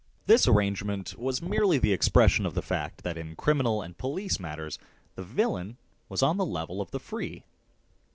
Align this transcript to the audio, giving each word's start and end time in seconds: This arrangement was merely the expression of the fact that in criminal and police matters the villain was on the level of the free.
This 0.25 0.47
arrangement 0.47 1.13
was 1.15 1.43
merely 1.43 1.77
the 1.77 1.93
expression 1.93 2.47
of 2.47 2.55
the 2.55 2.63
fact 2.63 3.03
that 3.03 3.19
in 3.19 3.35
criminal 3.35 3.83
and 3.83 3.95
police 3.95 4.39
matters 4.39 4.79
the 5.13 5.21
villain 5.21 5.77
was 6.09 6.23
on 6.23 6.37
the 6.37 6.43
level 6.43 6.81
of 6.81 6.89
the 6.89 6.99
free. 6.99 7.43